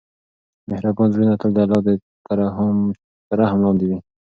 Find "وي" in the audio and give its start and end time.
3.89-3.97